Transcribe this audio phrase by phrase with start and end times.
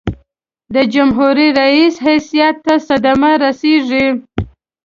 [0.73, 4.07] د جمهور رئیس حیثیت ته صدمه رسيږي.